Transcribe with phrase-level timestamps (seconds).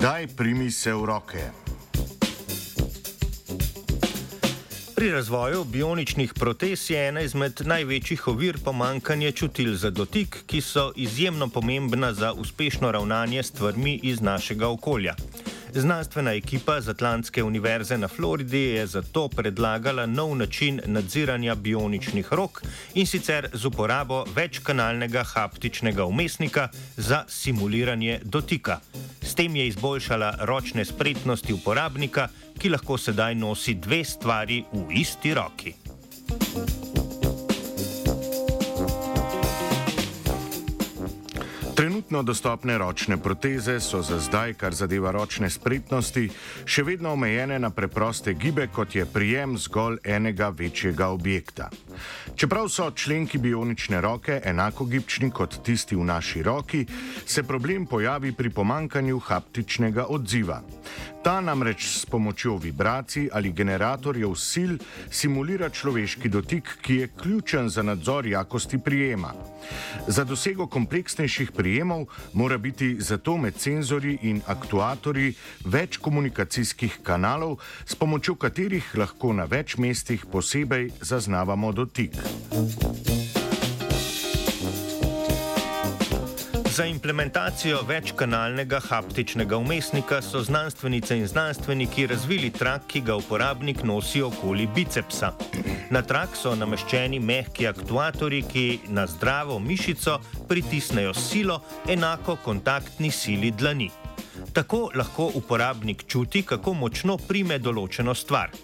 [0.00, 1.38] Daj primi se v roke.
[4.96, 10.92] Pri razvoju bioničnih protez je ena izmed največjih ovir pomankanje čutil za dotik, ki so
[10.96, 15.14] izjemno pomembna za uspešno ravnanje s stvarmi iz našega okolja.
[15.74, 22.62] Znanstvena ekipa z Atlantske univerze na Floridi je zato predlagala nov način nadziranja bioničnih rok
[22.94, 28.80] in sicer z uporabo večkanalnega haptičnega umestnika za simuliranje dotika.
[29.40, 32.26] Tem je izboljšala ročne spretnosti uporabnika,
[32.60, 35.72] ki lahko sedaj nosi dve stvari v isti roki.
[41.80, 46.26] Trenutno dostopne ročne proteze so za zdaj, kar zadeva ročne spretnosti,
[46.68, 51.70] še vedno omejene na preproste gibe, kot je prijem zgolj enega večjega objekta.
[52.36, 56.84] Čeprav so členki bionične roke enako gibčni kot tisti v naši roki,
[57.24, 60.60] se problem pojavi pri pomankanju haptičnega odziva.
[61.22, 64.72] Ta namreč s pomočjo vibracij ali generatorjev sil
[65.10, 69.34] simulira človeški dotik, ki je ključen za nadzor jakosti prijema.
[70.06, 77.94] Za dosego kompleksnejših prijemov mora biti zato med senzori in aktuatorji več komunikacijskih kanalov, s
[77.94, 82.16] pomočjo katerih lahko na več mestih posebej zaznavamo dotik.
[86.70, 94.22] Za implementacijo večkanalnega haptičnega umestnika so znanstvenice in znanstveniki razvili trak, ki ga uporabnik nosi
[94.22, 95.32] okoli bicepsa.
[95.90, 103.50] Na trak so nameščeni mehki aktuatorji, ki na zdravo mišico pritisnejo silo enako kontaktni sili
[103.50, 103.90] dlani.
[104.52, 108.54] Tako lahko uporabnik čuti, kako močno prime določeno stvar.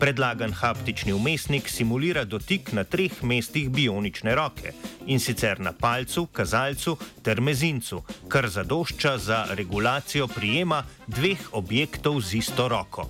[0.00, 4.72] Predlagan haptični umestnik simulira dotik na treh mestih bionične roke
[5.06, 12.34] in sicer na palcu, kazalcu ter mezincu, kar zadošča za regulacijo prijema dveh objektov z
[12.42, 13.08] isto roko.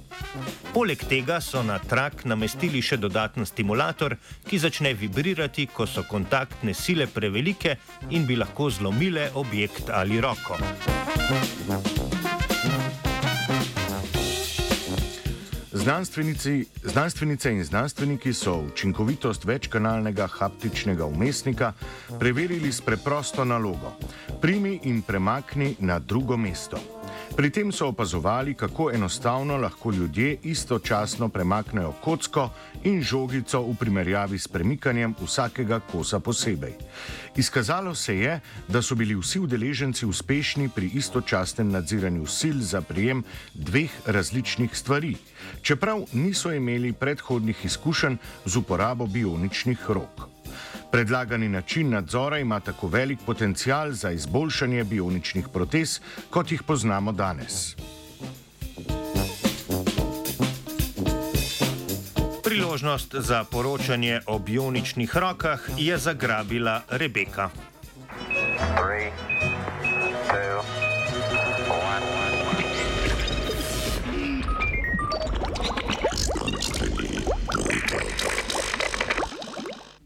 [0.75, 4.17] Poleg tega so na trak namestili še dodaten stimulator,
[4.47, 7.79] ki začne vibrirati, ko so kontaktne sile prevelike
[8.11, 10.61] in bi lahko zlomile objekt ali roko.
[15.87, 21.73] Znanstvenice in znanstveniki so učinkovitost večkanalnega haptičnega umestnika
[22.19, 23.93] preverili s preprosto nalogo:
[24.41, 26.79] primi in premakni na drugo mesto.
[27.35, 32.51] Pri tem so opazovali, kako enostavno lahko ljudje istočasno premaknejo kocko
[32.85, 36.73] in žogico v primerjavi s premikanjem vsakega kosa posebej.
[37.37, 43.25] Izkazalo se je, da so bili vsi udeleženci uspešni pri istočasnem nadziranju sil za prijem
[43.55, 45.17] dveh različnih stvari,
[45.63, 50.36] čeprav niso imeli predhodnih izkušenj z uporabo bioničnih rok.
[50.91, 57.77] Predlagani način nadzora ima tako velik potencial za izboljšanje bioničnih protez, kot jih poznamo danes.
[62.45, 67.51] Priložnost za poročanje o bioničnih rokah je zagrabila Rebeka.